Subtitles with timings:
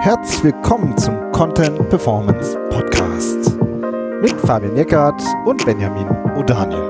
[0.00, 3.58] Herzlich willkommen zum Content Performance Podcast
[4.20, 6.88] mit Fabian Eckert und Benjamin O'Daniel,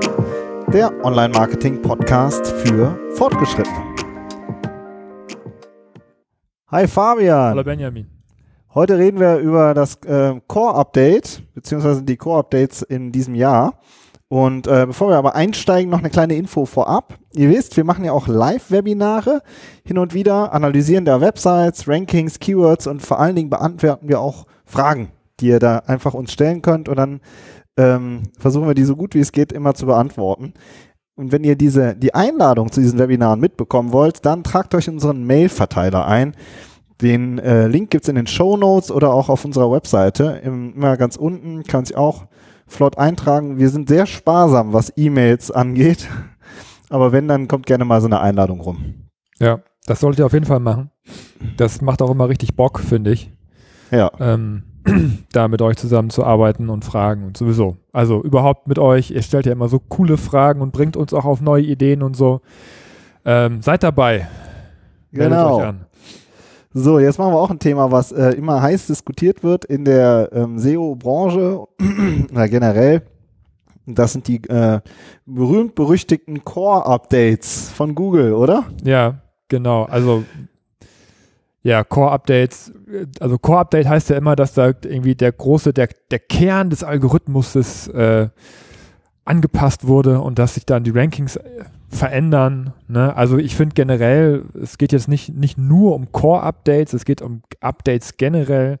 [0.71, 3.95] der Online-Marketing-Podcast für Fortgeschrittene.
[6.67, 7.51] Hi Fabian.
[7.51, 8.09] Hallo Benjamin.
[8.73, 13.79] Heute reden wir über das äh, Core-Update, beziehungsweise die Core-Updates in diesem Jahr.
[14.27, 17.19] Und äh, bevor wir aber einsteigen, noch eine kleine Info vorab.
[17.33, 19.41] Ihr wisst, wir machen ja auch Live-Webinare
[19.83, 24.45] hin und wieder, analysieren da Websites, Rankings, Keywords und vor allen Dingen beantworten wir auch
[24.65, 25.09] Fragen,
[25.39, 27.21] die ihr da einfach uns stellen könnt und dann
[27.77, 30.53] ähm, versuchen wir die so gut wie es geht immer zu beantworten.
[31.15, 35.23] Und wenn ihr diese, die Einladung zu diesen Webinaren mitbekommen wollt, dann tragt euch unseren
[35.23, 36.35] Mail-Verteiler ein.
[37.01, 40.41] Den äh, Link gibt's in den Show Notes oder auch auf unserer Webseite.
[40.43, 42.25] Im, immer ganz unten kann sich auch
[42.67, 43.57] flott eintragen.
[43.57, 46.07] Wir sind sehr sparsam, was E-Mails angeht.
[46.89, 49.07] Aber wenn, dann kommt gerne mal so eine Einladung rum.
[49.39, 50.91] Ja, das solltet ihr auf jeden Fall machen.
[51.57, 53.31] Das macht auch immer richtig Bock, finde ich.
[53.91, 54.11] Ja.
[54.19, 54.63] Ähm,
[55.31, 57.77] da mit euch zusammenzuarbeiten und Fragen und sowieso.
[57.91, 59.11] Also überhaupt mit euch.
[59.11, 62.15] Ihr stellt ja immer so coole Fragen und bringt uns auch auf neue Ideen und
[62.15, 62.41] so.
[63.25, 64.27] Ähm, seid dabei.
[65.11, 65.73] Meldet Genau.
[66.77, 70.29] So, jetzt machen wir auch ein Thema, was äh, immer heiß diskutiert wird in der
[70.33, 71.65] ähm, SEO-Branche
[72.33, 73.03] oder generell.
[73.85, 74.81] Das sind die äh,
[75.25, 78.65] berühmt-berüchtigten Core-Updates von Google, oder?
[78.83, 79.83] Ja, genau.
[79.83, 80.25] Also
[81.61, 82.73] ja, Core-Updates.
[83.21, 87.87] Also Core-Update heißt ja immer, dass da irgendwie der große, der, der Kern des Algorithmus
[87.87, 88.27] äh,
[89.25, 92.73] angepasst wurde und dass sich dann die Rankings äh, verändern.
[92.87, 93.15] Ne?
[93.15, 97.41] Also ich finde generell, es geht jetzt nicht, nicht nur um Core-Updates, es geht um
[97.59, 98.79] Updates generell,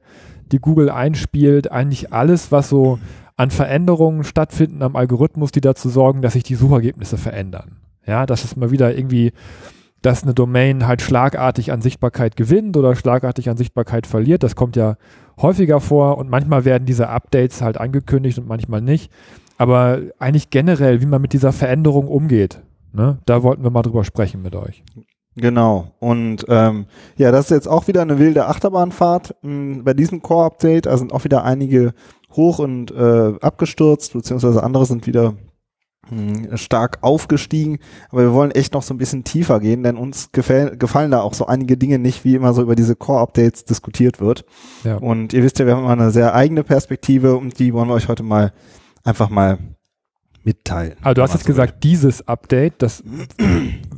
[0.51, 1.71] die Google einspielt.
[1.71, 2.99] Eigentlich alles, was so
[3.37, 7.77] an Veränderungen stattfinden am Algorithmus, die dazu sorgen, dass sich die Suchergebnisse verändern.
[8.05, 9.33] Ja, dass es mal wieder irgendwie,
[10.01, 14.43] dass eine Domain halt schlagartig an Sichtbarkeit gewinnt oder schlagartig an Sichtbarkeit verliert.
[14.43, 14.95] Das kommt ja
[15.41, 19.11] häufiger vor und manchmal werden diese Updates halt angekündigt und manchmal nicht.
[19.57, 22.61] Aber eigentlich generell, wie man mit dieser Veränderung umgeht,
[22.93, 24.83] ne, da wollten wir mal drüber sprechen mit euch.
[25.35, 25.91] Genau.
[25.99, 26.85] Und ähm,
[27.17, 30.85] ja, das ist jetzt auch wieder eine wilde Achterbahnfahrt mh, bei diesem Core-Update.
[30.85, 31.93] Da sind auch wieder einige
[32.31, 35.33] hoch und äh, abgestürzt, beziehungsweise andere sind wieder
[36.09, 37.79] mh, stark aufgestiegen.
[38.11, 41.33] Aber wir wollen echt noch so ein bisschen tiefer gehen, denn uns gefallen da auch
[41.33, 44.45] so einige Dinge nicht, wie immer so über diese Core-Updates diskutiert wird.
[44.85, 44.97] Ja.
[44.97, 47.95] Und ihr wisst ja, wir haben immer eine sehr eigene Perspektive und die wollen wir
[47.95, 48.53] euch heute mal
[49.05, 49.57] einfach mal
[50.43, 50.95] mitteilen.
[51.01, 51.55] Aber du hast jetzt so will.
[51.55, 53.03] gesagt, dieses Update, das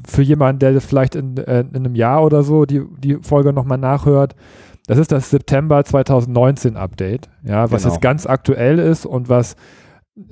[0.07, 3.77] für jemanden, der vielleicht in, äh, in einem Jahr oder so die, die Folge nochmal
[3.77, 4.35] nachhört,
[4.87, 7.93] das ist das September 2019 Update, ja, was Genau.
[7.93, 9.55] jetzt ganz aktuell ist und was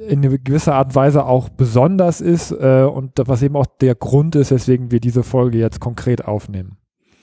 [0.07, 4.35] in gewisser Art und Weise auch besonders ist äh, und was eben auch der Grund
[4.35, 6.77] ist, weswegen wir diese Folge jetzt konkret aufnehmen.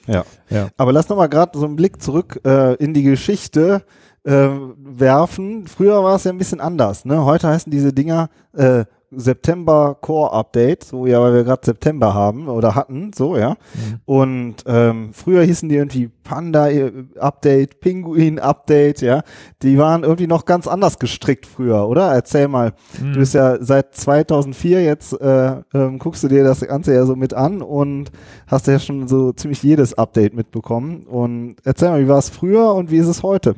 [0.06, 0.24] Ja.
[0.50, 0.68] Ja.
[0.76, 3.82] Aber lass noch mal gerade so einen Blick zurück äh, in die Geschichte
[4.24, 5.66] äh, werfen.
[5.66, 7.04] Früher war es ja ein bisschen anders.
[7.04, 7.24] Ne?
[7.24, 8.84] Heute heißen diese Dinger äh,
[9.14, 13.50] September Core Update, so ja, weil wir gerade September haben oder hatten, so ja.
[13.50, 14.00] Mhm.
[14.06, 19.22] Und ähm, früher hießen die irgendwie Panda äh, Update, Pinguin Update, ja.
[19.62, 22.12] Die waren irgendwie noch ganz anders gestrickt früher, oder?
[22.12, 22.72] Erzähl mal.
[23.00, 23.12] Mhm.
[23.12, 27.14] Du bist ja seit 2004 jetzt, äh, ähm, guckst du dir das Ganze ja so
[27.14, 28.10] mit an und
[28.46, 31.02] hast ja schon so ziemlich jedes Update mitbekommen.
[31.02, 33.54] Und erzähl mal, wie war es früher und wie ist es heute?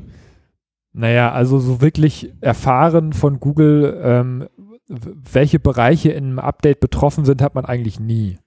[0.95, 4.47] Naja, also so wirklich erfahren von Google, ähm,
[4.89, 8.39] welche Bereiche in einem Update betroffen sind, hat man eigentlich nie.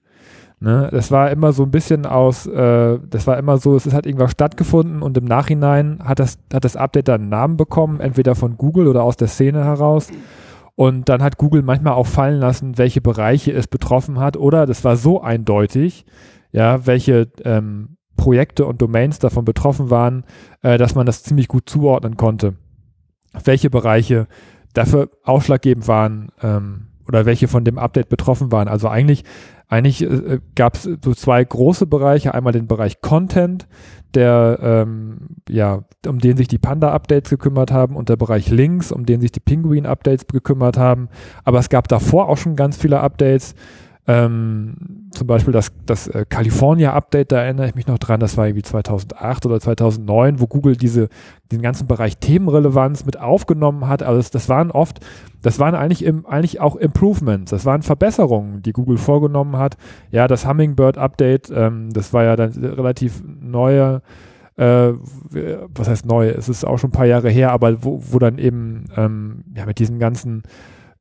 [0.58, 0.88] Ne?
[0.90, 4.32] Das war immer so ein bisschen aus, äh, das war immer so, es halt irgendwas
[4.32, 8.56] stattgefunden und im Nachhinein hat das, hat das Update dann einen Namen bekommen, entweder von
[8.56, 10.08] Google oder aus der Szene heraus.
[10.74, 14.36] Und dann hat Google manchmal auch fallen lassen, welche Bereiche es betroffen hat.
[14.36, 16.06] Oder das war so eindeutig,
[16.52, 20.24] ja, welche ähm, Projekte und Domains davon betroffen waren,
[20.60, 22.56] äh, dass man das ziemlich gut zuordnen konnte.
[23.44, 24.26] Welche Bereiche
[24.74, 28.68] dafür ausschlaggebend waren ähm, oder welche von dem Update betroffen waren.
[28.68, 29.24] Also eigentlich,
[29.68, 32.34] eigentlich äh, gab es so zwei große Bereiche.
[32.34, 33.66] Einmal den Bereich Content,
[34.14, 39.06] der ähm, ja, um den sich die Panda-Updates gekümmert haben und der Bereich Links, um
[39.06, 41.08] den sich die Penguin-Updates gekümmert haben.
[41.44, 43.54] Aber es gab davor auch schon ganz viele Updates.
[44.10, 48.46] Ähm, zum Beispiel das, das äh, California-Update, da erinnere ich mich noch dran, das war
[48.46, 51.10] irgendwie 2008 oder 2009, wo Google diese,
[51.52, 54.02] den ganzen Bereich Themenrelevanz mit aufgenommen hat.
[54.02, 55.00] Also das, das waren oft,
[55.42, 59.76] das waren eigentlich, im, eigentlich auch Improvements, das waren Verbesserungen, die Google vorgenommen hat.
[60.10, 64.00] Ja, das Hummingbird-Update, ähm, das war ja dann relativ neue,
[64.56, 64.92] äh,
[65.74, 68.38] was heißt neu, es ist auch schon ein paar Jahre her, aber wo, wo dann
[68.38, 70.44] eben ähm, ja, mit diesen ganzen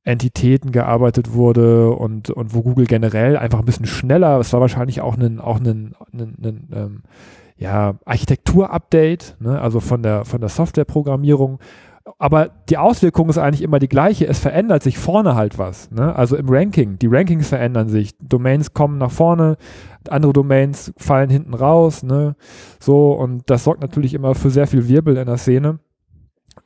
[0.08, 5.02] Entitäten gearbeitet wurde und, und wo Google generell einfach ein bisschen schneller, es war wahrscheinlich
[5.02, 7.04] auch ein, auch ein, ein, ein, ähm,
[7.58, 11.60] ja, Architektur-Update, ne, also von der, von der Softwareprogrammierung.
[12.20, 14.28] Aber die Auswirkung ist eigentlich immer die gleiche.
[14.28, 15.92] Es verändert sich vorne halt was.
[15.92, 16.16] Ne?
[16.16, 16.98] Also im Ranking.
[17.00, 18.16] Die Rankings verändern sich.
[18.20, 19.58] Domains kommen nach vorne,
[20.08, 22.04] andere Domains fallen hinten raus.
[22.04, 22.38] Ne?
[22.80, 25.80] So, und das sorgt natürlich immer für sehr viel Wirbel in der Szene.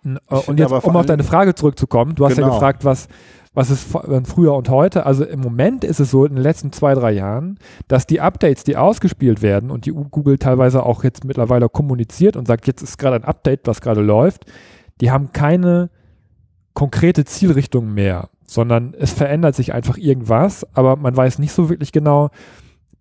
[0.03, 2.47] Und jetzt, um auf deine Frage zurückzukommen, du hast genau.
[2.47, 3.07] ja gefragt, was,
[3.53, 3.87] was ist
[4.23, 5.05] früher und heute.
[5.05, 8.63] Also im Moment ist es so in den letzten zwei, drei Jahren, dass die Updates,
[8.63, 12.97] die ausgespielt werden und die Google teilweise auch jetzt mittlerweile kommuniziert und sagt, jetzt ist
[12.97, 14.45] gerade ein Update, was gerade läuft,
[15.01, 15.89] die haben keine
[16.73, 21.91] konkrete Zielrichtung mehr, sondern es verändert sich einfach irgendwas, aber man weiß nicht so wirklich
[21.91, 22.29] genau,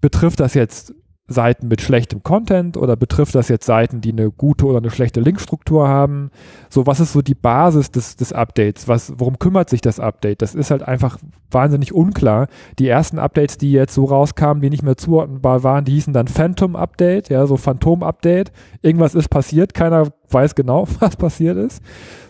[0.00, 0.94] betrifft das jetzt
[1.30, 5.20] Seiten mit schlechtem Content oder betrifft das jetzt Seiten, die eine gute oder eine schlechte
[5.20, 6.30] Linkstruktur haben?
[6.68, 8.88] So, was ist so die Basis des, des Updates?
[8.88, 10.42] Was, worum kümmert sich das Update?
[10.42, 11.18] Das ist halt einfach
[11.50, 12.48] wahnsinnig unklar.
[12.80, 16.26] Die ersten Updates, die jetzt so rauskamen, die nicht mehr zuordnenbar waren, die hießen dann
[16.26, 18.50] Phantom Update, ja, so Phantom Update.
[18.82, 21.80] Irgendwas ist passiert, keiner weiß genau, was passiert ist.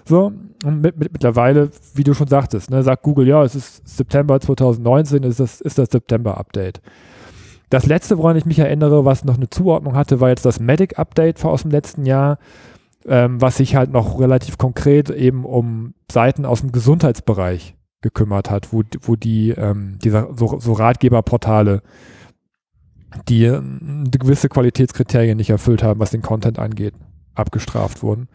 [0.05, 0.32] So,
[0.64, 4.38] und mit, mit, mittlerweile, wie du schon sagtest, ne, sagt Google, ja, es ist September
[4.41, 6.82] 2019, ist das, ist das September Update.
[7.71, 11.45] Das letzte, woran ich mich erinnere, was noch eine Zuordnung hatte, war jetzt das Medic-Update
[11.45, 12.39] aus dem letzten Jahr,
[13.07, 18.73] ähm, was sich halt noch relativ konkret eben um Seiten aus dem Gesundheitsbereich gekümmert hat,
[18.73, 21.83] wo, wo die, ähm, dieser, so, so Ratgeberportale,
[23.29, 23.63] die äh,
[24.11, 26.95] gewisse Qualitätskriterien nicht erfüllt haben, was den Content angeht,
[27.41, 28.29] abgestraft wurden.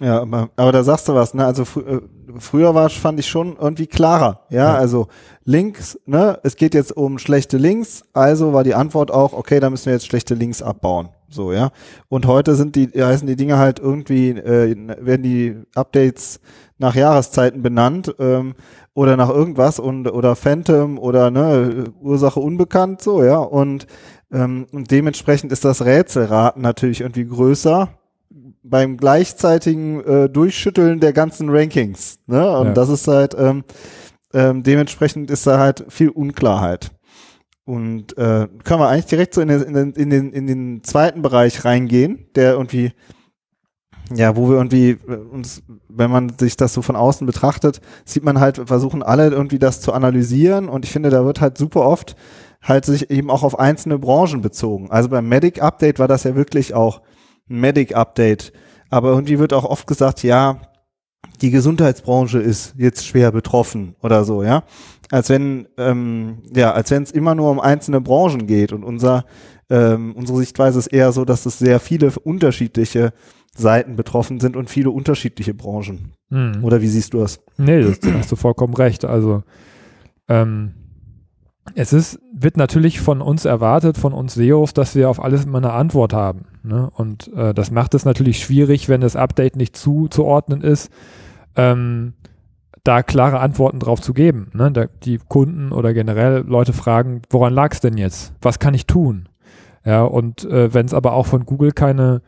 [0.00, 1.44] Ja, aber, aber da sagst du was, ne?
[1.44, 2.00] Also fr äh,
[2.38, 4.72] früher war, fand ich schon irgendwie klarer, ja?
[4.72, 4.74] ja?
[4.74, 5.08] Also
[5.44, 6.38] Links, ne?
[6.42, 9.92] Es geht jetzt um schlechte Links, also war die Antwort auch, okay, da müssen wir
[9.92, 11.10] jetzt schlechte Links abbauen.
[11.28, 11.70] So, ja.
[12.08, 16.40] Und heute sind die, heißen die Dinge halt irgendwie, äh, werden die Updates
[16.78, 18.54] nach Jahreszeiten benannt ähm,
[18.94, 23.36] oder nach irgendwas und oder Phantom oder ne, Ursache unbekannt, so, ja.
[23.36, 23.86] Und,
[24.32, 27.90] ähm, und dementsprechend ist das Rätselraten natürlich irgendwie größer
[28.62, 32.18] beim gleichzeitigen äh, Durchschütteln der ganzen Rankings.
[32.26, 32.58] Ne?
[32.58, 32.72] Und ja.
[32.72, 33.64] das ist halt, ähm,
[34.32, 36.90] ähm, dementsprechend ist da halt viel Unklarheit.
[37.64, 40.84] Und äh, können wir eigentlich direkt so in den, in, den, in, den, in den
[40.84, 42.92] zweiten Bereich reingehen, der irgendwie,
[44.12, 48.24] ja, wo wir irgendwie äh, uns, wenn man sich das so von außen betrachtet, sieht
[48.24, 51.82] man halt, versuchen alle irgendwie das zu analysieren und ich finde, da wird halt super
[51.82, 52.16] oft
[52.62, 54.90] halt sich eben auch auf einzelne Branchen bezogen.
[54.90, 57.00] Also beim Medic Update war das ja wirklich auch
[57.50, 58.52] Medic-Update.
[58.88, 60.60] Aber irgendwie wird auch oft gesagt, ja,
[61.40, 64.64] die Gesundheitsbranche ist jetzt schwer betroffen oder so, ja.
[65.10, 68.72] Als wenn, ähm, ja, als wenn es immer nur um einzelne Branchen geht.
[68.72, 69.24] Und unser,
[69.68, 73.12] ähm, unsere Sichtweise ist eher so, dass es sehr viele unterschiedliche
[73.56, 76.12] Seiten betroffen sind und viele unterschiedliche Branchen.
[76.30, 76.62] Hm.
[76.62, 77.40] Oder wie siehst du das?
[77.58, 79.04] Nee, das hast du vollkommen recht.
[79.04, 79.42] Also
[80.28, 80.74] ähm,
[81.74, 85.58] es ist, wird natürlich von uns erwartet, von uns SEOs, dass wir auf alles immer
[85.58, 86.46] eine Antwort haben.
[86.62, 86.90] Ne?
[86.94, 90.90] Und äh, das macht es natürlich schwierig, wenn das Update nicht zuzuordnen ist,
[91.56, 92.14] ähm,
[92.84, 94.50] da klare Antworten drauf zu geben.
[94.54, 94.70] Ne?
[94.72, 98.32] Da, die Kunden oder generell Leute fragen, woran lag es denn jetzt?
[98.40, 99.28] Was kann ich tun?
[99.84, 102.22] Ja, und äh, wenn es aber auch von Google keine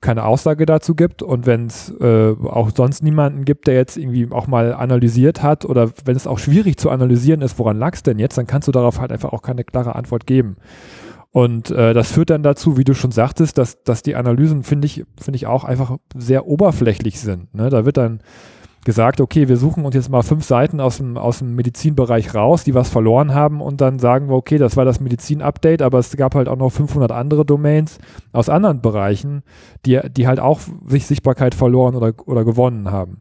[0.00, 4.28] keine Aussage dazu gibt und wenn es äh, auch sonst niemanden gibt, der jetzt irgendwie
[4.30, 8.02] auch mal analysiert hat oder wenn es auch schwierig zu analysieren ist, woran lag es
[8.02, 10.56] denn jetzt, dann kannst du darauf halt einfach auch keine klare Antwort geben.
[11.32, 14.86] Und äh, das führt dann dazu, wie du schon sagtest, dass, dass die Analysen, finde
[14.86, 17.54] ich, finde ich auch einfach sehr oberflächlich sind.
[17.54, 17.68] Ne?
[17.68, 18.20] Da wird dann
[18.86, 22.62] gesagt, okay, wir suchen uns jetzt mal fünf Seiten aus dem, aus dem Medizinbereich raus,
[22.62, 26.16] die was verloren haben und dann sagen wir, okay, das war das Medizin-Update, aber es
[26.16, 27.98] gab halt auch noch 500 andere Domains
[28.32, 29.42] aus anderen Bereichen,
[29.84, 33.18] die, die halt auch sich Sichtbarkeit verloren oder, oder gewonnen haben.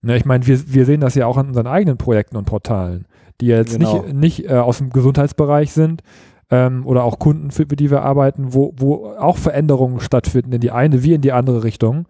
[0.00, 3.06] Ne, ich meine, wir, wir sehen das ja auch an unseren eigenen Projekten und Portalen,
[3.40, 4.02] die jetzt genau.
[4.02, 6.02] nicht, nicht äh, aus dem Gesundheitsbereich sind,
[6.50, 10.60] ähm, oder auch Kunden, für, für die wir arbeiten, wo, wo auch Veränderungen stattfinden in
[10.60, 12.06] die eine wie in die andere Richtung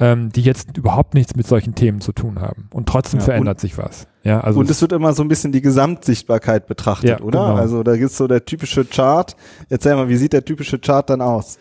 [0.00, 2.68] ähm, die jetzt überhaupt nichts mit solchen Themen zu tun haben.
[2.72, 4.06] Und trotzdem ja, verändert und, sich was.
[4.22, 7.46] Ja, also und es wird immer so ein bisschen die Gesamtsichtbarkeit betrachtet, ja, oder?
[7.46, 7.54] Genau.
[7.56, 9.34] Also da gibt's so der typische Chart.
[9.68, 11.58] Erzähl mal, wie sieht der typische Chart dann aus?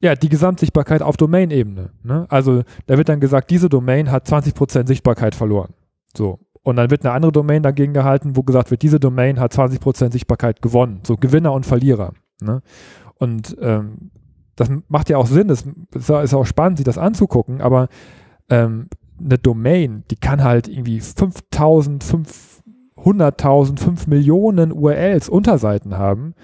[0.00, 1.90] Ja, die Gesamtsichtbarkeit auf Domain-Ebene.
[2.02, 2.26] Ne?
[2.30, 5.74] Also da wird dann gesagt, diese Domain hat 20% Sichtbarkeit verloren.
[6.16, 6.38] So.
[6.62, 10.12] Und dann wird eine andere Domain dagegen gehalten, wo gesagt wird, diese Domain hat 20%
[10.12, 11.00] Sichtbarkeit gewonnen.
[11.06, 12.14] So Gewinner und Verlierer.
[12.40, 12.62] Ne?
[13.18, 14.10] Und ähm,
[14.60, 17.88] das macht ja auch Sinn, das ist auch spannend, sich das anzugucken, aber
[18.50, 18.88] ähm,
[19.18, 22.04] eine Domain, die kann halt irgendwie 5000,
[22.96, 26.34] 500.000, 5 Millionen URLs, Unterseiten haben,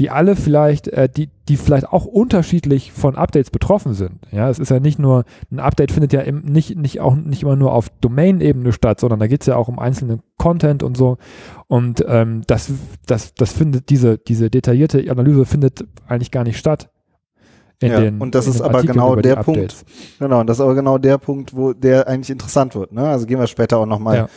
[0.00, 4.18] die alle vielleicht, äh, die, die vielleicht auch unterschiedlich von Updates betroffen sind.
[4.32, 7.42] Ja, es ist ja nicht nur, ein Update findet ja im, nicht, nicht auch nicht
[7.42, 10.96] immer nur auf Domain-Ebene statt, sondern da geht es ja auch um einzelnen Content und
[10.96, 11.18] so.
[11.68, 12.72] Und ähm, das,
[13.06, 16.90] das, das findet, diese, diese detaillierte Analyse findet eigentlich gar nicht statt
[17.88, 19.36] ja, den, und das in ist aber genau der.
[19.36, 19.84] Punkt.
[20.18, 22.92] Genau, und das ist aber genau der Punkt, wo der eigentlich interessant wird.
[22.92, 23.02] Ne?
[23.08, 24.28] Also gehen wir später auch nochmal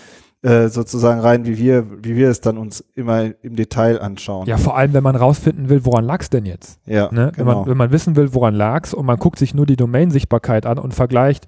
[0.44, 0.50] Ja.
[0.50, 4.48] äh, sozusagen rein, wie wir, wie wir es dann uns immer im Detail anschauen.
[4.48, 6.80] Ja, vor allem, wenn man rausfinden will, woran lag's denn jetzt?
[6.86, 7.32] ja Ne?
[7.36, 7.60] Wenn, genau.
[7.60, 10.78] man, wenn man wissen will, woran lag's und man guckt sich nur die Domain-Sichtbarkeit an
[10.78, 11.46] und vergleicht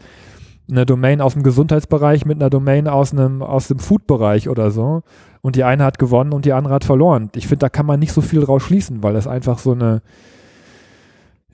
[0.69, 5.03] eine Domain aus dem Gesundheitsbereich mit einer Domain aus einem aus dem Food-Bereich oder so
[5.41, 7.29] und die eine hat gewonnen und die andere hat verloren.
[7.35, 10.01] Ich finde, da kann man nicht so viel draus schließen, weil das einfach so eine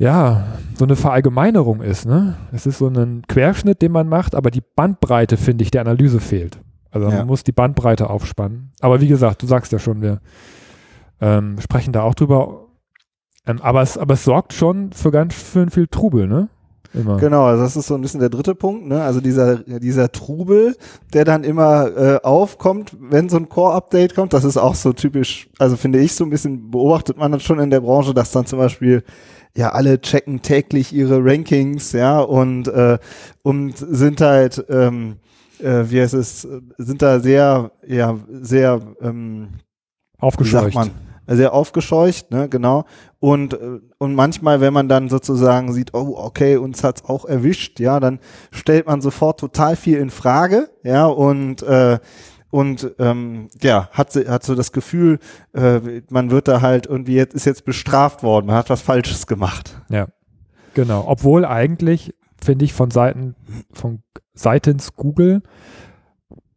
[0.01, 2.35] ja, so eine Verallgemeinerung ist, ne?
[2.51, 6.19] Es ist so ein Querschnitt, den man macht, aber die Bandbreite, finde ich, der Analyse
[6.19, 6.57] fehlt.
[6.89, 7.17] Also Ja.
[7.17, 8.71] man muss die Bandbreite aufspannen.
[8.79, 10.19] Aber wie gesagt, du sagst ja schon, wir
[11.21, 12.65] ähm, sprechen da auch drüber.
[13.45, 16.49] Ähm, aber, es, aber es sorgt schon für ganz schön viel Trubel, ne?
[16.95, 17.17] Immer.
[17.17, 19.03] Genau, also das ist so ein bisschen der dritte Punkt, ne?
[19.03, 20.75] Also dieser, dieser Trubel,
[21.13, 25.47] der dann immer äh, aufkommt, wenn so ein Core-Update kommt, das ist auch so typisch,
[25.59, 28.47] also finde ich so ein bisschen, beobachtet man das schon in der Branche, dass dann
[28.47, 29.03] zum Beispiel
[29.55, 32.97] ja alle checken täglich ihre Rankings, ja, und, äh,
[33.43, 35.17] und sind halt, ähm,
[35.59, 39.49] äh, wie heißt es, sind da sehr, ja, sehr, ähm,
[40.19, 40.73] Aufgescheucht.
[40.73, 40.91] sagt man,
[41.27, 42.85] sehr aufgescheucht, ne, genau.
[43.19, 47.79] Und, äh, und manchmal, wenn man dann sozusagen sieht, oh, okay, uns hat's auch erwischt,
[47.79, 48.19] ja, dann
[48.51, 51.99] stellt man sofort total viel in Frage, ja, und, äh,
[52.51, 55.19] und ähm, ja, hat, hat so das Gefühl,
[55.53, 59.25] äh, man wird da halt irgendwie jetzt, ist jetzt bestraft worden, man hat was Falsches
[59.25, 59.81] gemacht.
[59.89, 60.07] Ja,
[60.73, 61.05] genau.
[61.07, 63.35] Obwohl eigentlich, finde ich, von Seiten,
[63.71, 64.03] von
[64.33, 65.41] seitens Google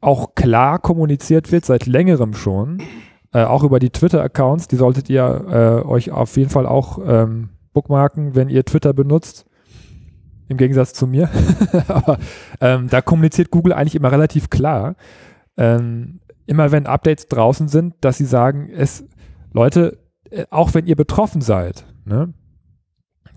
[0.00, 2.82] auch klar kommuniziert wird, seit längerem schon,
[3.32, 5.44] äh, auch über die Twitter-Accounts, die solltet ihr
[5.84, 9.46] äh, euch auf jeden Fall auch ähm, bookmarken, wenn ihr Twitter benutzt.
[10.48, 11.30] Im Gegensatz zu mir.
[11.88, 12.18] Aber
[12.60, 14.94] ähm, da kommuniziert Google eigentlich immer relativ klar.
[15.56, 19.04] Ähm, immer wenn Updates draußen sind, dass sie sagen, es,
[19.52, 19.98] Leute,
[20.30, 22.32] äh, auch wenn ihr betroffen seid, ne,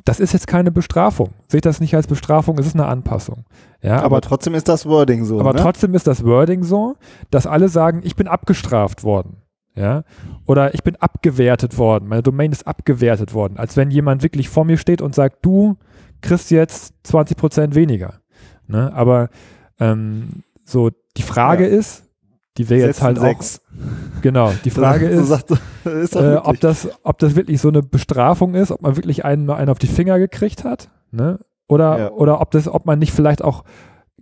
[0.04, 1.32] das ist jetzt keine Bestrafung.
[1.50, 3.44] Seht das nicht als Bestrafung, es ist eine Anpassung.
[3.82, 5.40] Ja, Aber, aber, trotzdem ist das Wording so.
[5.40, 5.60] aber ne?
[5.60, 6.96] trotzdem ist das Wording so,
[7.30, 9.42] dass alle sagen, ich bin abgestraft worden.
[9.76, 10.06] Ja,
[10.48, 14.66] oder ich bin abgewertet worden, meine Domain ist abgewertet worden, als wenn jemand wirklich vor
[14.66, 15.78] mir steht und sagt, du
[16.22, 18.16] kriegst jetzt 20 Prozent weniger.
[18.66, 18.92] Ne?
[18.96, 19.30] Aber
[19.80, 21.78] ähm, so die Frage Ja.
[21.78, 22.06] ist,
[22.58, 23.62] die wir jetzt halt sechs.
[23.62, 25.52] auch, genau, die Frage ist, sagt,
[25.86, 29.50] ist äh, ob, das, ob das wirklich so eine Bestrafung ist, ob man wirklich einen,
[29.50, 31.40] einen auf die Finger gekriegt hat, ne?
[31.70, 32.12] Oder, Ja.
[32.12, 33.64] oder ob das, ob man nicht vielleicht auch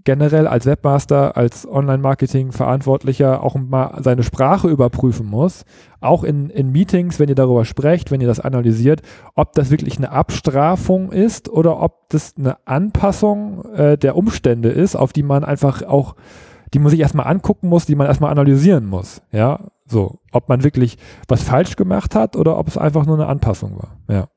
[0.03, 5.65] generell als Webmaster, als Online-Marketing-Verantwortlicher auch mal seine Sprache überprüfen muss,
[5.99, 9.01] auch in, in Meetings, wenn ihr darüber sprecht, wenn ihr das analysiert,
[9.33, 14.95] ob das wirklich eine Abstrafung ist oder ob das eine Anpassung äh, der Umstände ist,
[14.95, 16.15] auf die man einfach auch,
[16.75, 19.21] die man sich erstmal angucken muss, die man erstmal analysieren muss.
[19.31, 20.97] Ja, so, ob man wirklich
[21.29, 23.97] was falsch gemacht hat oder ob es einfach nur eine Anpassung war.
[24.13, 24.27] Ja.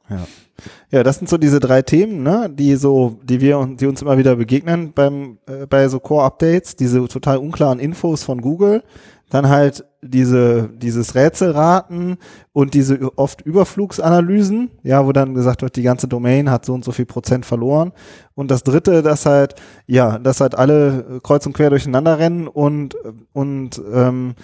[0.92, 4.02] Ja, das sind so diese drei Themen, ne, die so, die wir und die uns
[4.02, 8.84] immer wieder begegnen beim äh, bei so Core Updates, diese total unklaren Infos von Google,
[9.30, 12.18] dann halt diese dieses Rätselraten
[12.52, 16.84] und diese oft Überflugsanalysen, ja, wo dann gesagt wird, die ganze Domain hat so und
[16.84, 17.92] so viel Prozent verloren
[18.34, 19.56] und das dritte, dass halt
[19.86, 22.96] ja, dass halt alle äh, kreuz und quer durcheinander rennen und
[23.32, 24.34] und ähm,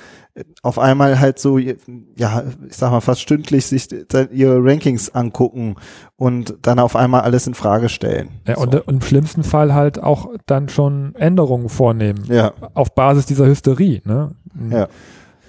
[0.62, 3.88] auf einmal halt so, ja, ich sag mal fast stündlich sich
[4.32, 5.76] ihre Rankings angucken
[6.16, 8.30] und dann auf einmal alles in Frage stellen.
[8.46, 8.62] Ja, so.
[8.62, 13.46] und, und im schlimmsten Fall halt auch dann schon Änderungen vornehmen ja, auf Basis dieser
[13.46, 14.34] Hysterie, ne?
[14.70, 14.88] Ja.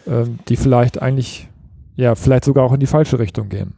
[0.07, 1.49] Ähm, die vielleicht eigentlich,
[1.95, 3.73] ja, vielleicht sogar auch in die falsche Richtung gehen.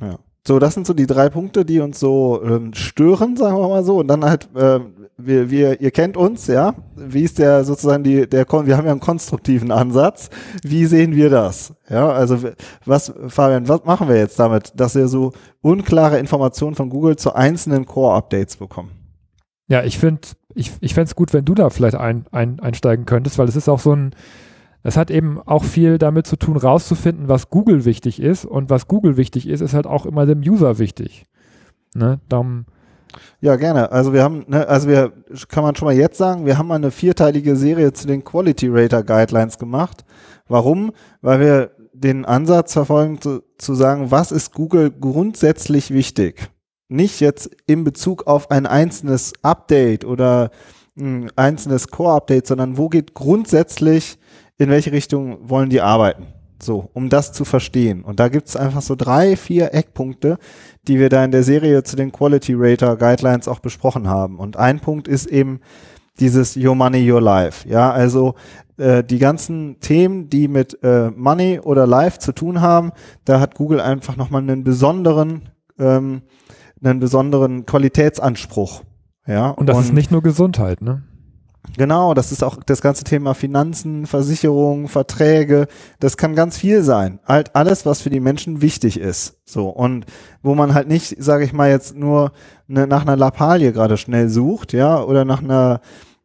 [0.00, 0.18] ja.
[0.48, 3.84] So, das sind so die drei Punkte, die uns so ähm, stören, sagen wir mal
[3.84, 3.98] so.
[3.98, 6.74] Und dann halt, ähm, wir, wir, ihr kennt uns, ja.
[6.96, 10.30] Wie ist der sozusagen die, der, wir haben ja einen konstruktiven Ansatz.
[10.62, 11.74] Wie sehen wir das?
[11.90, 12.38] Ja, also
[12.86, 17.34] was, Fabian, was machen wir jetzt damit, dass wir so unklare Informationen von Google zu
[17.34, 18.92] einzelnen Core-Updates bekommen?
[19.68, 20.22] Ja, ich finde,
[20.54, 23.56] ich, ich fände es gut, wenn du da vielleicht ein, ein, einsteigen könntest, weil es
[23.56, 24.14] ist auch so ein,
[24.82, 28.44] es hat eben auch viel damit zu tun, rauszufinden, was Google wichtig ist.
[28.44, 31.26] Und was Google wichtig ist, ist halt auch immer dem User wichtig.
[31.94, 32.20] Ne?
[32.28, 32.66] Darum,
[33.40, 33.90] Ja, gerne.
[33.92, 35.12] Also wir haben, ne, also wir,
[35.48, 38.68] kann man schon mal jetzt sagen, wir haben mal eine vierteilige Serie zu den Quality
[38.68, 40.04] Rater Guidelines gemacht.
[40.46, 40.92] Warum?
[41.20, 46.50] Weil wir den Ansatz verfolgen zu, zu sagen, was ist Google grundsätzlich wichtig?
[46.88, 50.50] Nicht jetzt in Bezug auf ein einzelnes Update oder
[50.96, 54.18] ein einzelnes Core-Update, sondern wo geht grundsätzlich,
[54.58, 56.26] in welche Richtung wollen die arbeiten?
[56.60, 58.02] So, um das zu verstehen.
[58.02, 60.38] Und da gibt's einfach so drei, vier Eckpunkte,
[60.88, 64.38] die wir da in der Serie zu den Quality Rater Guidelines auch besprochen haben.
[64.38, 65.60] Und ein Punkt ist eben
[66.18, 67.68] dieses Your Money, Your Life.
[67.68, 68.34] Ja, also
[68.76, 72.90] äh, die ganzen Themen, die mit äh, Money oder Life zu tun haben,
[73.24, 76.22] da hat Google einfach nochmal einen besonderen ähm,
[76.82, 78.82] einen besonderen Qualitätsanspruch.
[79.26, 81.02] Ja, Und das ist nicht nur Gesundheit, ne?
[81.76, 85.68] Genau, das ist auch das ganze Thema Finanzen, Versicherungen, Verträge,
[86.00, 87.20] das kann ganz viel sein.
[87.24, 89.38] Halt alles, was für die Menschen wichtig ist.
[89.44, 90.06] So und
[90.42, 92.32] wo man halt nicht, sage ich mal jetzt nur
[92.66, 95.80] ne, nach einer Lappalie gerade schnell sucht, ja, oder nach einer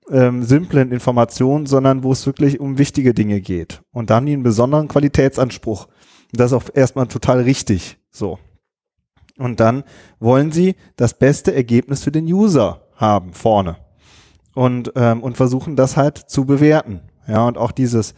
[0.10, 3.82] ähm, simplen Information, sondern wo es wirklich um wichtige Dinge geht.
[3.92, 5.88] Und da haben die einen besonderen Qualitätsanspruch.
[6.32, 7.98] Das ist auch erstmal total richtig.
[8.10, 8.40] So.
[9.38, 9.84] Und dann
[10.20, 13.83] wollen sie das beste Ergebnis für den User haben vorne
[14.56, 17.02] und, ähm, und versuchen das halt zu bewerten.
[17.28, 18.14] Ja, und auch dieses,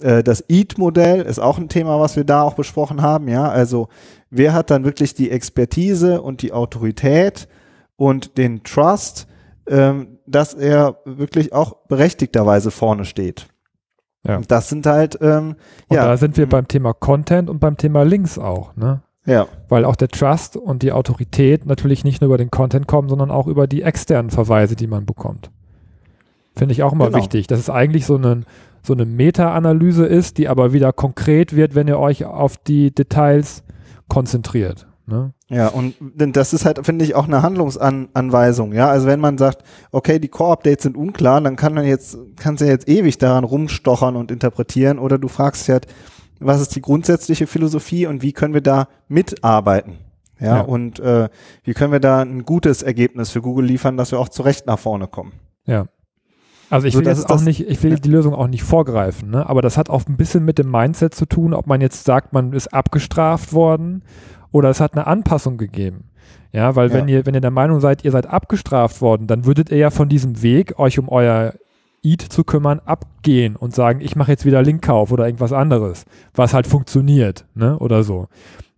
[0.00, 3.28] äh, das EAT-Modell ist auch ein Thema, was wir da auch besprochen haben.
[3.28, 3.88] Ja, also
[4.30, 7.48] wer hat dann wirklich die Expertise und die Autorität
[7.96, 9.26] und den Trust,
[9.68, 13.46] ähm, dass er wirklich auch berechtigterweise vorne steht.
[14.26, 14.36] Ja.
[14.36, 15.56] Und das sind halt, ähm,
[15.88, 16.06] Und ja.
[16.06, 19.02] da sind wir beim Thema Content und beim Thema Links auch, ne?
[19.24, 23.08] Ja, Weil auch der Trust und die Autorität natürlich nicht nur über den Content kommen,
[23.08, 25.50] sondern auch über die externen Verweise, die man bekommt.
[26.56, 27.18] Finde ich auch immer Genau.
[27.18, 28.42] wichtig, dass es eigentlich so eine,
[28.82, 33.62] so eine Meta-Analyse ist, die aber wieder konkret wird, wenn ihr euch auf die Details
[34.08, 34.86] konzentriert.
[35.08, 35.32] Ne?
[35.48, 38.88] ja, und denn das ist halt, finde ich, auch eine Handlungsanweisung, ja.
[38.88, 42.64] Also wenn man sagt, okay, die Core-Updates sind unklar, dann kann man jetzt, kannst du
[42.66, 45.86] ja jetzt ewig daran rumstochern und interpretieren, oder du fragst halt,
[46.40, 49.98] was ist die grundsätzliche Philosophie und wie können wir da mitarbeiten?
[50.40, 50.60] Ja, Ja.
[50.62, 51.28] und äh,
[51.62, 54.78] wie können wir da ein gutes Ergebnis für Google liefern, dass wir auch zurecht nach
[54.80, 55.32] vorne kommen?
[55.66, 55.86] Ja.
[56.70, 57.96] Also ich will das jetzt auch nicht, ich will ja.
[57.96, 59.48] die Lösung auch nicht vorgreifen, ne?
[59.48, 62.32] aber das hat auch ein bisschen mit dem Mindset zu tun, ob man jetzt sagt,
[62.32, 64.02] man ist abgestraft worden
[64.50, 66.04] oder es hat eine Anpassung gegeben.
[66.52, 67.18] Ja, weil wenn Ja.
[67.18, 70.08] ihr, wenn ihr der Meinung seid, ihr seid abgestraft worden, dann würdet ihr ja von
[70.08, 71.52] diesem Weg, euch um euer
[72.02, 76.04] Eat zu kümmern, abgehen und sagen, ich mache jetzt wieder Linkkauf oder irgendwas anderes,
[76.34, 77.78] was halt funktioniert, ne?
[77.78, 78.28] Oder so.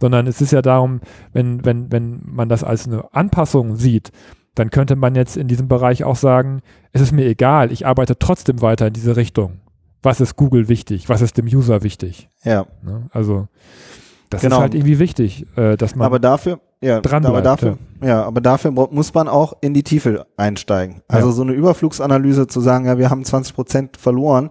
[0.00, 1.00] Sondern es ist ja darum,
[1.32, 4.12] wenn, wenn, wenn man das als eine Anpassung sieht,
[4.58, 6.60] dann könnte man jetzt in diesem Bereich auch sagen,
[6.92, 9.60] es ist mir egal, ich arbeite trotzdem weiter in diese Richtung.
[10.02, 11.08] Was ist Google wichtig?
[11.08, 12.28] Was ist dem User wichtig?
[12.44, 13.06] Ja, Ne?
[13.10, 13.48] Also
[14.30, 14.56] das Genau.
[14.56, 18.22] ist halt irgendwie wichtig, äh, dass man aber dafür, ja, dran aber dafür, ja.
[18.24, 21.00] aber dafür muss man auch in die Tiefe einsteigen.
[21.08, 21.32] Also Ja.
[21.32, 24.50] so eine Überflugsanalyse zu sagen, ja, wir haben 20 Prozent verloren,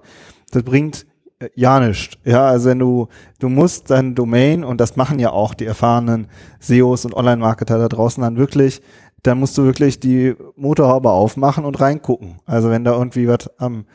[0.52, 1.06] das bringt
[1.40, 2.18] äh, ja nichts.
[2.26, 3.08] Ja, also wenn du,
[3.40, 6.28] du musst dein Domain, und das machen ja auch die erfahrenen
[6.60, 8.82] SEOs und Online-Marketer da draußen dann wirklich,
[9.28, 12.40] dann musst du wirklich die Motorhaube aufmachen und reingucken.
[12.46, 13.86] Also wenn da irgendwie was am,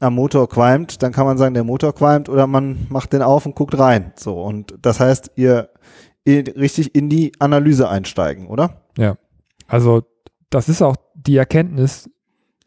[0.00, 3.46] am Motor qualmt, dann kann man sagen, der Motor qualmt oder man macht den auf
[3.46, 4.12] und guckt rein.
[4.16, 4.42] So.
[4.42, 5.70] Und das heißt, ihr,
[6.24, 8.82] ihr richtig in die Analyse einsteigen, oder?
[8.98, 9.16] Ja,
[9.68, 10.02] also
[10.50, 12.10] das ist auch die Erkenntnis,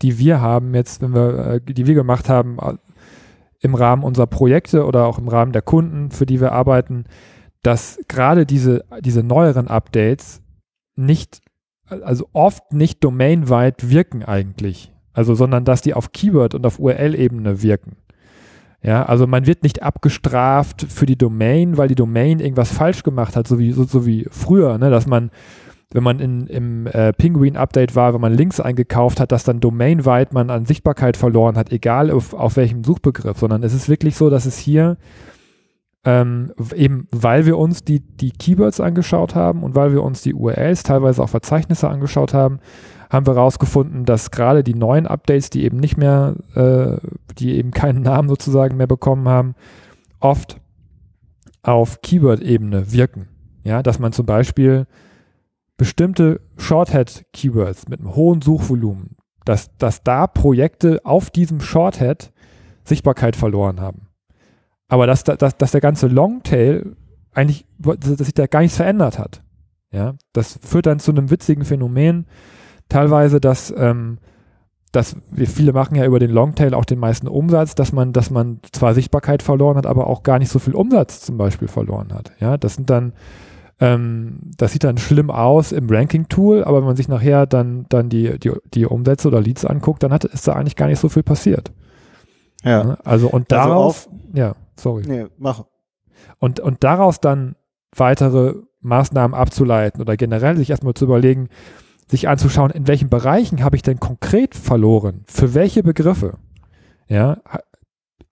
[0.01, 2.75] die wir haben jetzt, wenn wir, äh, die wir gemacht haben äh,
[3.59, 7.05] im Rahmen unserer Projekte oder auch im Rahmen der Kunden, für die wir arbeiten,
[7.61, 10.41] dass gerade diese, diese neueren Updates
[10.95, 11.41] nicht,
[11.87, 14.91] also oft nicht domainweit wirken eigentlich.
[15.13, 17.95] Also, sondern dass die auf Keyword und auf URL-Ebene wirken.
[18.81, 23.35] Ja, also man wird nicht abgestraft für die Domain, weil die Domain irgendwas falsch gemacht
[23.35, 25.31] hat, so wie, so, so wie früher, ne, dass man
[25.91, 30.33] wenn man in, im äh, Penguin-Update war, wenn man Links eingekauft hat, dass dann domainweit
[30.33, 34.29] man an Sichtbarkeit verloren hat, egal auf, auf welchem Suchbegriff, sondern es ist wirklich so,
[34.29, 34.97] dass es hier
[36.05, 40.35] ähm, eben, weil wir uns die, die Keywords angeschaut haben und weil wir uns die
[40.35, 42.59] URLs, teilweise auch Verzeichnisse angeschaut haben,
[43.09, 46.97] haben wir herausgefunden, dass gerade die neuen Updates, die eben nicht mehr, äh,
[47.37, 49.55] die eben keinen Namen sozusagen mehr bekommen haben,
[50.19, 50.61] oft
[51.63, 53.27] auf Keyword-Ebene wirken.
[53.63, 54.85] Ja, dass man zum Beispiel
[55.77, 62.31] bestimmte Shorthead-Keywords mit einem hohen Suchvolumen, dass, dass da Projekte auf diesem Shorthead
[62.83, 64.04] Sichtbarkeit verloren haben.
[64.87, 66.95] Aber dass, da- dass, dass der ganze Longtail
[67.33, 69.41] eigentlich, dass sich da gar nichts verändert hat.
[69.91, 72.25] Ja, das führt dann zu einem witzigen Phänomen,
[72.89, 74.17] teilweise, dass, ähm,
[74.91, 78.29] dass wir viele machen ja über den Longtail auch den meisten Umsatz, dass man, dass
[78.29, 82.13] man zwar Sichtbarkeit verloren hat, aber auch gar nicht so viel Umsatz zum Beispiel verloren
[82.13, 82.31] hat.
[82.39, 83.13] Ja, das sind dann
[83.79, 88.07] ähm, das sieht dann schlimm aus im Ranking-Tool, aber wenn man sich nachher dann, dann
[88.07, 91.09] die, die, die Umsätze oder Leads anguckt, dann hat, ist da eigentlich gar nicht so
[91.09, 91.73] viel passiert.
[92.63, 92.83] Ja.
[92.85, 92.97] Ne?
[93.03, 95.03] Also und Also daraus, auf, ja, sorry.
[95.07, 95.65] nee, mach.
[96.39, 97.55] Und, und daraus dann
[97.95, 101.49] weitere Maßnahmen abzuleiten oder generell sich erstmal zu überlegen,
[102.07, 105.23] sich anzuschauen, in welchen Bereichen habe ich denn konkret verloren?
[105.25, 106.37] Für welche Begriffe?
[107.07, 107.61] Ja, ha-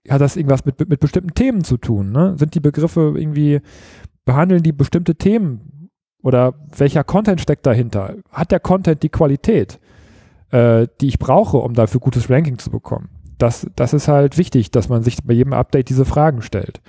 [0.10, 2.12] hat das irgendwas mit, mit bestimmten Themen zu tun?
[2.12, 2.36] Ne?
[2.38, 3.62] Sind die Begriffe irgendwie,
[4.26, 5.90] behandeln die bestimmte Themen?
[6.22, 8.16] Oder welcher Content steckt dahinter?
[8.32, 9.80] Hat der Content die Qualität,
[10.52, 13.10] äh, die ich brauche, um dafür gutes Ranking zu bekommen?
[13.38, 16.82] Das, das ist halt wichtig, dass man sich bei jedem Update diese Fragen stellt.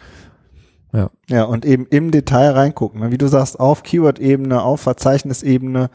[0.93, 1.11] Ja.
[1.29, 3.11] Ja, und eben im Detail reingucken.
[3.11, 5.91] Wie du sagst, auf Keyword-Ebene, auf Verzeichnisebene,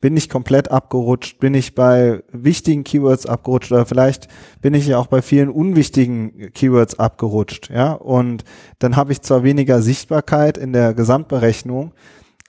[0.00, 4.28] bin ich komplett abgerutscht, bin ich bei wichtigen Keywords abgerutscht oder vielleicht
[4.62, 8.44] bin ich ja auch bei vielen unwichtigen Keywords abgerutscht, ja, und
[8.78, 11.92] dann habe ich zwar weniger Sichtbarkeit in der Gesamtberechnung,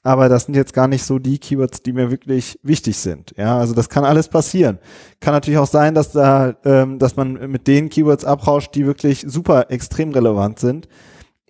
[0.04, 3.34] aber das sind jetzt gar nicht so die Keywords, die mir wirklich wichtig sind.
[3.38, 4.80] Ja, also das kann alles passieren.
[5.20, 9.24] Kann natürlich auch sein, dass da, ähm, dass man mit den Keywords abrauscht, die wirklich
[9.28, 10.88] super extrem relevant sind.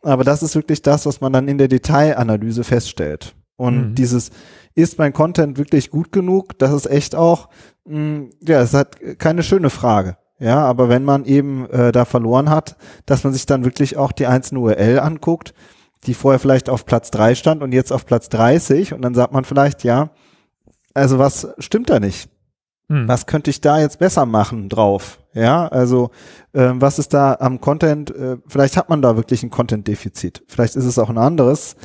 [0.01, 3.35] Aber das ist wirklich das, was man dann in der Detailanalyse feststellt.
[3.55, 3.95] Und mhm.
[3.95, 4.31] dieses,
[4.75, 6.57] ist mein Content wirklich gut genug?
[6.57, 7.49] Das ist echt auch,
[7.85, 10.17] mh, mm, ja, es hat keine schöne Frage.
[10.39, 14.11] Ja, aber wenn man eben äh, da verloren hat, dass man sich dann wirklich auch
[14.11, 15.53] die einzelne URL anguckt,
[16.05, 19.33] die vorher vielleicht auf Platz drei stand und jetzt auf Platz 30 und dann sagt
[19.33, 20.09] man vielleicht, ja,
[20.93, 22.29] also was stimmt da nicht?
[22.89, 23.07] Hm.
[23.07, 25.19] Was könnte ich da jetzt besser machen drauf?
[25.33, 26.11] Ja, also
[26.53, 28.13] äh, was ist da am Content?
[28.13, 30.43] Äh, vielleicht hat man da wirklich ein Content-Defizit.
[30.47, 31.75] Vielleicht ist es auch ein anderes.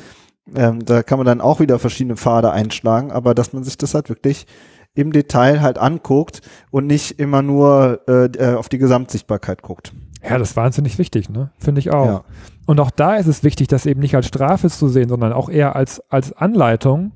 [0.53, 3.93] Ähm, da kann man dann auch wieder verschiedene Pfade einschlagen, aber dass man sich das
[3.93, 4.47] halt wirklich
[4.95, 9.93] im Detail halt anguckt und nicht immer nur äh, äh auf die Gesamtsichtbarkeit guckt.
[10.23, 11.51] Ja, das ist wahnsinnig wichtig, ne?
[11.59, 12.05] Finde ich auch.
[12.05, 12.23] Ja.
[12.67, 15.49] Und auch da ist es wichtig, das eben nicht als Strafe zu sehen, sondern auch
[15.49, 17.13] eher als, als Anleitung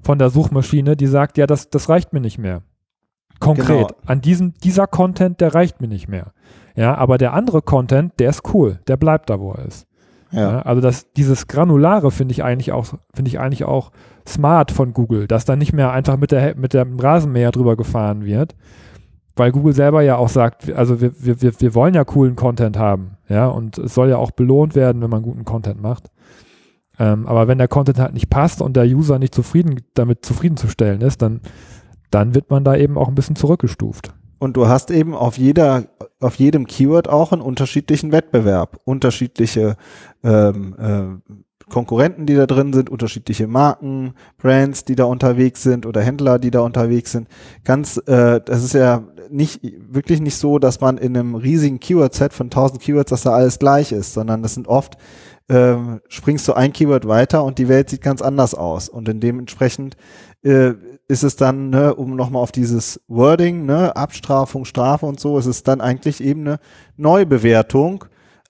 [0.00, 2.62] von der Suchmaschine, die sagt, ja, das, das reicht mir nicht mehr.
[3.38, 3.88] Konkret.
[3.88, 4.00] Genau.
[4.06, 6.32] An diesem, dieser Content, der reicht mir nicht mehr.
[6.74, 9.86] Ja, aber der andere Content, der ist cool, der bleibt da, wo er ist.
[10.30, 10.40] Ja.
[10.40, 10.62] ja.
[10.62, 13.92] also das, dieses Granulare finde ich eigentlich auch, finde ich eigentlich auch
[14.26, 18.24] smart von Google, dass da nicht mehr einfach mit der, mit dem Rasenmäher drüber gefahren
[18.24, 18.56] wird,
[19.38, 23.16] weil Google selber ja auch sagt, also wir, wir, wir wollen ja coolen Content haben,
[23.28, 26.10] ja, und es soll ja auch belohnt werden, wenn man guten Content macht.
[26.98, 31.00] Ähm, aber wenn der Content halt nicht passt und der User nicht zufrieden, damit zufriedenzustellen
[31.00, 31.40] ist, dann,
[32.10, 34.12] dann wird man da eben auch ein bisschen zurückgestuft.
[34.40, 35.84] Und du hast eben auf jeder,
[36.20, 39.76] auf jedem Keyword auch einen unterschiedlichen Wettbewerb, unterschiedliche
[40.22, 41.32] ähm, äh,
[41.68, 46.50] Konkurrenten, die da drin sind, unterschiedliche Marken, Brands, die da unterwegs sind oder Händler, die
[46.50, 47.28] da unterwegs sind.
[47.64, 52.32] Ganz, äh, das ist ja nicht wirklich nicht so, dass man in einem riesigen Keyword-Set
[52.32, 54.96] von 1000 Keywords, dass da alles gleich ist, sondern das sind oft
[55.48, 59.20] ähm, springst du ein Keyword weiter und die Welt sieht ganz anders aus und in
[59.20, 59.96] dementsprechend
[60.42, 60.72] äh,
[61.08, 65.46] ist es dann, ne, um nochmal auf dieses Wording, ne, Abstrafung, Strafe und so, ist
[65.46, 66.60] es dann eigentlich eben eine
[66.96, 68.04] Neubewertung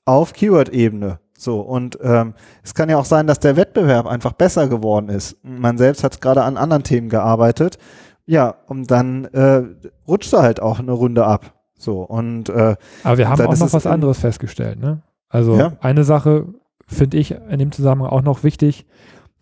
[0.04, 1.20] auf Keyword-Ebene.
[1.38, 5.36] So, und ähm, es kann ja auch sein, dass der Wettbewerb einfach besser geworden ist.
[5.44, 7.78] Man selbst hat gerade an anderen Themen gearbeitet.
[8.26, 9.62] Ja, und dann äh,
[10.06, 11.54] rutscht er halt auch eine Runde ab.
[11.78, 12.74] So, und äh,
[13.04, 15.02] Aber wir haben auch noch was anderes festgestellt, ne?
[15.28, 15.72] Also ja?
[15.80, 16.46] eine Sache
[16.88, 18.86] finde ich in dem Zusammenhang auch noch wichtig,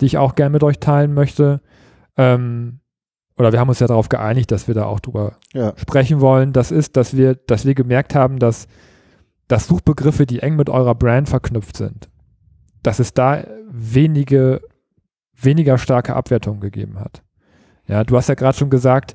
[0.01, 1.63] die ich auch gerne mit euch teilen möchte.
[2.19, 2.81] Ähm,
[3.39, 5.73] oder wir haben uns ja darauf geeinigt, dass wir da auch drüber ja.
[5.77, 6.53] sprechen wollen.
[6.53, 8.69] Das ist, dass wir, dass wir gemerkt haben, dass,
[9.49, 12.09] dass Suchbegriffe, die eng mit eurer Brand verknüpft sind,
[12.83, 14.61] dass es da wenige,
[15.35, 17.23] weniger starke Abwertungen gegeben hat.
[17.87, 19.15] Ja, du hast ja gerade schon gesagt,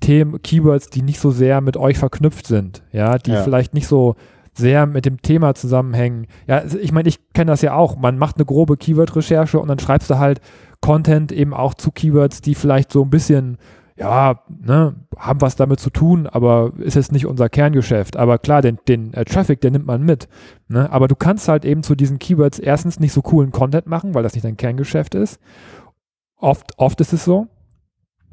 [0.00, 3.42] Themen, Keywords, die nicht so sehr mit euch verknüpft sind, ja, die ja.
[3.42, 4.16] vielleicht nicht so
[4.52, 6.26] sehr mit dem Thema zusammenhängen.
[6.46, 7.96] Ja, also ich meine, ich kenne das ja auch.
[7.96, 10.40] Man macht eine grobe Keyword-Recherche und dann schreibst du halt
[10.80, 13.58] Content eben auch zu Keywords, die vielleicht so ein bisschen,
[14.00, 18.16] ja, ne, haben was damit zu tun, aber ist jetzt nicht unser Kerngeschäft.
[18.16, 20.26] Aber klar, den, den äh, Traffic, den nimmt man mit.
[20.68, 20.90] Ne?
[20.90, 24.22] Aber du kannst halt eben zu diesen Keywords erstens nicht so coolen Content machen, weil
[24.22, 25.38] das nicht dein Kerngeschäft ist.
[26.36, 27.48] Oft, oft ist es so.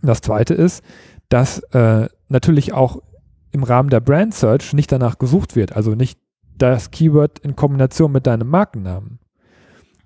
[0.01, 0.85] Das zweite ist,
[1.27, 3.01] dass äh, natürlich auch
[3.51, 6.17] im Rahmen der Brand Search nicht danach gesucht wird, also nicht
[6.57, 9.19] das Keyword in Kombination mit deinem Markennamen.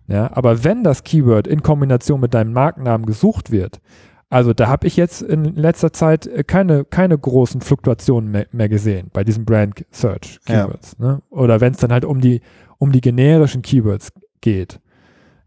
[0.07, 3.79] Ja, aber wenn das Keyword in Kombination mit deinem Markennamen gesucht wird,
[4.31, 8.69] also da habe ich jetzt in letzter Zeit äh, keine, keine großen Fluktuationen mehr, mehr
[8.69, 10.95] gesehen bei diesen Brand Search Keywords.
[10.99, 11.05] Ja.
[11.05, 11.21] Ne?
[11.29, 12.39] Oder wenn es dann halt um die,
[12.77, 14.79] um die generischen Keywords geht.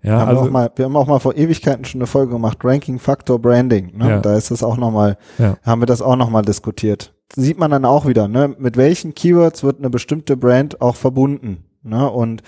[0.02, 2.58] Ja, haben also, wir, mal, wir haben auch mal vor Ewigkeiten schon eine Folge gemacht,
[2.62, 3.96] Ranking Factor Branding.
[3.96, 4.10] Ne?
[4.10, 4.20] Ja.
[4.20, 5.56] Da ist das auch nochmal, ja.
[5.62, 7.14] haben wir das auch nochmal diskutiert.
[7.34, 8.54] Sieht man dann auch wieder, ne?
[8.58, 11.64] mit welchen Keywords wird eine bestimmte Brand auch verbunden.
[11.82, 12.08] Ne?
[12.10, 12.42] Und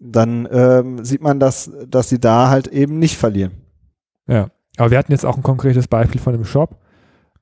[0.00, 3.52] dann ähm, sieht man, dass, dass sie da halt eben nicht verlieren.
[4.26, 4.48] Ja,
[4.78, 6.78] aber wir hatten jetzt auch ein konkretes Beispiel von dem Shop,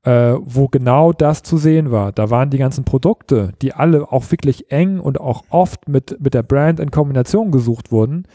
[0.05, 2.13] äh, wo genau das zu sehen war.
[2.13, 6.35] Da waren die ganzen Produkte, die alle auch wirklich eng und auch oft mit, mit
[6.35, 8.27] der Brand in Kombination gesucht wurden,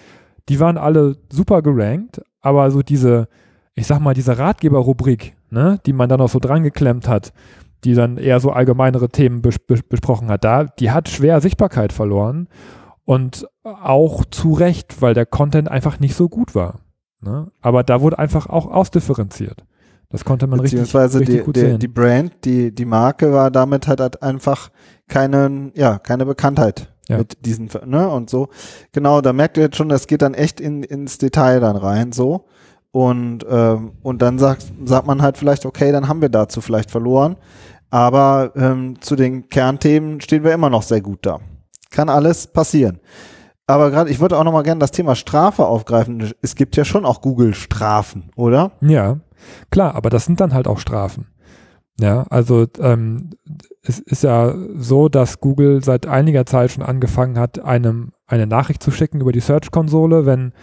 [0.50, 3.28] die waren alle super gerankt, aber so diese,
[3.74, 7.32] ich sag mal, diese Ratgeberrubrik, ne, die man dann auch so dran geklemmt hat,
[7.84, 12.48] die dann eher so allgemeinere Themen bes besprochen hat, da, die hat schwer Sichtbarkeit verloren.
[13.04, 16.80] Und auch zu Recht, weil der Content einfach nicht so gut war.
[17.22, 17.52] Ne?
[17.62, 19.64] Aber da wurde einfach auch ausdifferenziert.
[20.10, 21.80] Das konnte man richtig, richtig die, gut die, sehen.
[21.80, 24.70] Die Brand, die, die Marke war damit halt, halt einfach
[25.08, 26.88] keine, ja, keine Bekanntheit.
[27.08, 27.18] Ja.
[27.18, 28.50] mit diesen, ne, und so.
[28.94, 32.12] Genau, da merkt ihr jetzt schon, das geht dann echt in, ins Detail dann rein,
[32.12, 32.46] so.
[32.92, 36.92] Und, ähm, und dann sagt, sagt man halt vielleicht, okay, dann haben wir dazu vielleicht
[36.92, 37.38] verloren.
[37.90, 41.40] Aber ähm, zu den Kernthemen stehen wir immer noch sehr gut da.
[41.90, 43.00] Kann alles passieren.
[43.72, 46.34] Aber gerade, ich würde auch noch mal gerne das Thema Strafe aufgreifen.
[46.42, 48.72] Es gibt ja schon auch Google-Strafen, oder?
[48.82, 49.20] Ja,
[49.70, 51.28] klar, aber das sind dann halt auch Strafen.
[52.00, 53.32] Ja, also ähm,
[53.84, 58.82] es ist ja so, dass Google seit einiger Zeit schon angefangen hat, einem eine Nachricht
[58.82, 60.54] zu schicken über die Search-Konsole, wenn,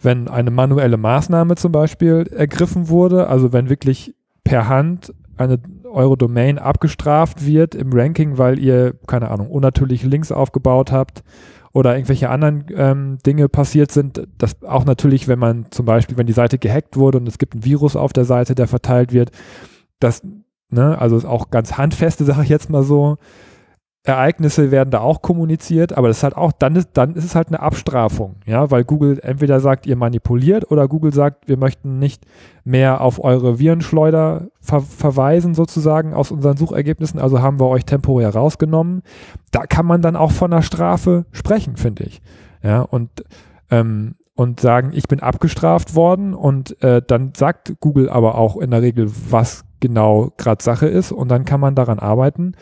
[0.00, 6.16] wenn eine manuelle Maßnahme zum Beispiel ergriffen wurde, also wenn wirklich per Hand eine eure
[6.16, 11.22] Domain abgestraft wird im Ranking, weil ihr, keine Ahnung, unnatürliche Links aufgebaut habt
[11.78, 14.26] oder irgendwelche anderen ähm, Dinge passiert sind.
[14.36, 17.54] Das auch natürlich, wenn man zum Beispiel, wenn die Seite gehackt wurde und es gibt
[17.54, 19.30] ein Virus auf der Seite, der verteilt wird,
[20.00, 20.22] das,
[20.70, 23.18] ne, also ist auch ganz handfeste, sage ich jetzt mal so,
[24.04, 27.34] Ereignisse werden da auch kommuniziert, aber das ist halt auch, dann ist, dann ist es
[27.34, 31.98] halt eine Abstrafung, ja, weil Google entweder sagt, ihr manipuliert oder Google sagt, wir möchten
[31.98, 32.24] nicht
[32.64, 38.34] mehr auf eure Virenschleuder ver verweisen sozusagen aus unseren Suchergebnissen, also haben wir euch temporär
[38.34, 39.02] rausgenommen.
[39.50, 42.22] Da kann man dann auch von einer Strafe sprechen, finde ich.
[42.62, 43.10] Ja, und,
[43.70, 48.70] ähm, und sagen, ich bin abgestraft worden und äh, dann sagt Google aber auch in
[48.70, 52.54] der Regel, was genau gerade Sache ist und dann kann man daran arbeiten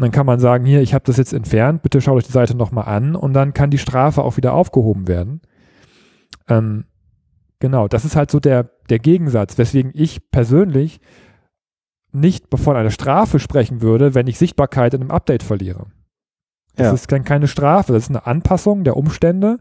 [0.00, 2.32] und dann kann man sagen, hier, ich habe das jetzt entfernt, bitte schaut euch die
[2.32, 5.42] Seite nochmal an und dann kann die Strafe auch wieder aufgehoben werden.
[6.48, 6.86] Ähm,
[7.58, 11.00] genau, das ist halt so der, der Gegensatz, weswegen ich persönlich
[12.12, 15.88] nicht von einer Strafe sprechen würde, wenn ich Sichtbarkeit in einem Update verliere.
[16.76, 16.92] Das Ja.
[16.94, 19.58] ist kein, keine Strafe, das ist eine Anpassung der Umstände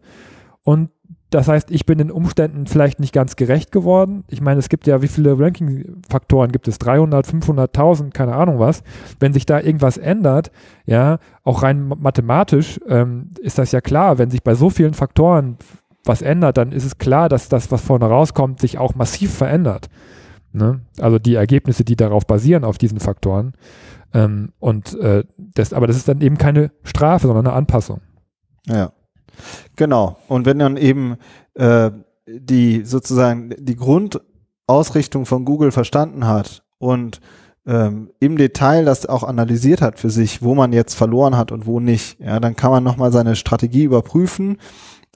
[0.63, 0.89] und
[1.29, 4.23] das heißt, ich bin den Umständen vielleicht nicht ganz gerecht geworden.
[4.27, 6.79] Ich meine, es gibt ja, wie viele Ranking-Faktoren gibt es?
[6.79, 8.83] 300, 500.000, keine Ahnung was.
[9.19, 10.51] Wenn sich da irgendwas ändert,
[10.85, 14.17] ja, auch rein ma- mathematisch ähm, ist das ja klar.
[14.17, 15.57] Wenn sich bei so vielen Faktoren
[16.03, 19.87] was ändert, dann ist es klar, dass das, was vorne rauskommt, sich auch massiv verändert.
[20.51, 20.81] Ne?
[20.99, 23.53] Also die Ergebnisse, die darauf basieren, auf diesen Faktoren.
[24.13, 28.01] Ähm, und äh, das, aber das ist dann eben keine Strafe, sondern eine Anpassung.
[28.65, 28.91] Ja.
[29.75, 30.17] Genau.
[30.27, 31.17] Und wenn dann eben
[31.55, 31.91] äh,
[32.27, 37.19] die sozusagen die Grundausrichtung von Google verstanden hat und
[37.65, 41.65] ähm, im Detail das auch analysiert hat für sich, wo man jetzt verloren hat und
[41.65, 44.57] wo nicht, ja, dann kann man nochmal seine Strategie überprüfen,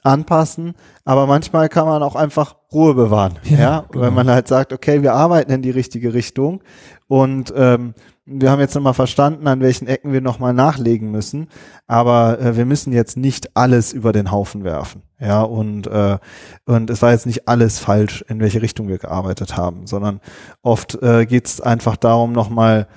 [0.02, 4.10] anpassen, aber manchmal kann man auch einfach Ruhe bewahren, ja, Ja, genau.
[4.10, 6.62] man halt sagt, okay, wir arbeiten in die richtige Richtung
[7.08, 7.94] und ähm,
[8.26, 11.48] wir haben jetzt nochmal verstanden, an welchen Ecken wir nochmal nachlegen müssen,
[11.86, 15.02] aber äh, wir müssen jetzt nicht alles über den Haufen werfen.
[15.20, 16.18] Ja, und, äh,
[16.64, 20.20] und es war jetzt nicht alles falsch, in welche Richtung wir gearbeitet haben, sondern
[20.62, 22.88] oft äh, geht es einfach darum, nochmal,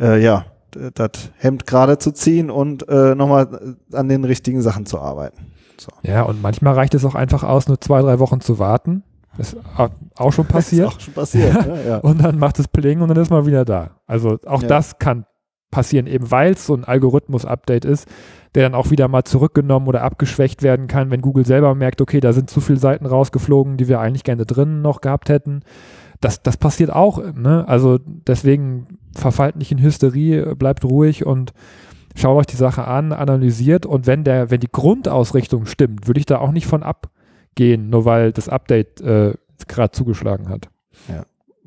[0.00, 0.46] äh, ja,
[0.94, 5.52] das Hemd gerade zu ziehen und äh, nochmal an den richtigen Sachen zu arbeiten.
[5.78, 5.90] So.
[6.02, 9.02] Ja, und manchmal reicht es auch einfach aus, nur zwei, drei Wochen zu warten.
[9.38, 10.88] Das ist au- auch schon passiert.
[10.90, 11.66] Ist auch schon passiert.
[11.66, 11.78] ne?
[11.86, 11.96] ja.
[11.98, 13.90] Und dann macht es Pling und dann ist man wieder da.
[14.06, 14.68] Also auch Ja.
[14.68, 15.24] das kann
[15.70, 18.06] passieren, eben weil es so ein Algorithmus-Update ist,
[18.54, 22.20] der dann auch wieder mal zurückgenommen oder abgeschwächt werden kann, wenn Google selber merkt, okay,
[22.20, 25.60] da sind zu viele Seiten rausgeflogen, die wir eigentlich gerne drinnen noch gehabt hätten.
[26.20, 27.22] Das, das passiert auch.
[27.34, 27.64] Ne?
[27.66, 31.54] Also deswegen verfallt nicht in Hysterie, bleibt ruhig und
[32.14, 36.26] schaut euch die Sache an, analysiert und wenn der, wenn die Grundausrichtung stimmt, würde ich
[36.26, 36.82] da auch nicht von
[37.52, 39.34] abgehen, nur weil das Update äh,
[39.68, 40.68] gerade zugeschlagen hat.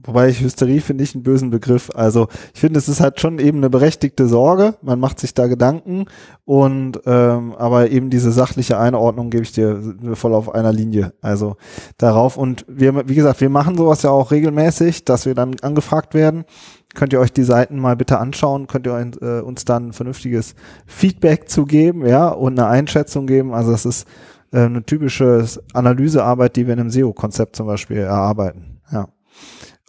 [0.08, 1.89] Wobei ich Hysterie finde ich einen bösen Begriff.
[1.95, 4.76] Also ich finde, es ist halt schon eben eine berechtigte Sorge.
[4.84, 6.06] Man macht sich da Gedanken
[6.43, 9.82] und ähm, aber eben diese sachliche Einordnung gebe ich dir
[10.13, 11.13] voll auf einer Linie.
[11.21, 11.58] Also
[11.98, 16.13] darauf und wir, wie gesagt, wir machen sowas ja auch regelmäßig, dass wir dann angefragt
[16.13, 16.45] werden.
[16.93, 18.67] Könnt ihr euch die Seiten mal bitte anschauen?
[18.67, 20.54] Könnt ihr äh, uns dann vernünftiges
[20.86, 23.54] Feedback zu geben, ja, und eine Einschätzung geben?
[23.54, 24.08] Also das ist
[24.56, 28.80] äh, eine typische Analysearbeit, die wir in einem SEO-Konzept zum Beispiel erarbeiten.
[28.91, 29.08] Ja.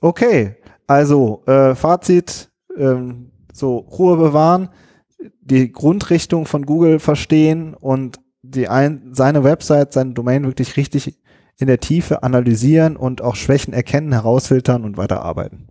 [0.00, 4.68] Okay, also äh, Fazit, ähm, so Ruhe bewahren,
[5.40, 11.18] die Grundrichtung von Google verstehen und die ein, seine Website, seine Domain wirklich richtig
[11.58, 15.68] in der Tiefe analysieren und auch Schwächen erkennen, herausfiltern und weiterarbeiten.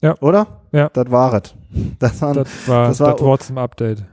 [0.00, 0.14] Ja.
[0.20, 0.60] Oder?
[0.72, 0.88] Ja.
[0.90, 1.54] Das war es.
[1.98, 4.04] Das war, Das war das das, war- Wort zum Update.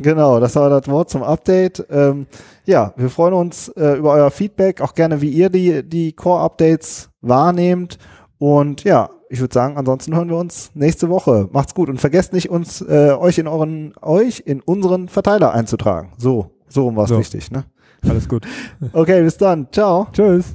[0.00, 1.84] Genau, das war das Wort zum Update.
[1.90, 2.26] Ähm,
[2.68, 7.08] ja, wir freuen uns äh, über euer Feedback, auch gerne, wie ihr die, die Core-Updates
[7.22, 7.98] wahrnehmt.
[8.36, 11.48] Und ja, ich würde sagen, ansonsten hören wir uns nächste Woche.
[11.50, 16.12] Macht's gut und vergesst nicht, uns äh, euch in euren euch in unseren Verteiler einzutragen.
[16.18, 17.16] So, so rum war es So.
[17.16, 17.64] richtig, ne?
[18.06, 18.46] Alles gut.
[18.92, 19.66] Okay, bis dann.
[19.72, 20.06] Ciao.
[20.12, 20.54] Tschüss.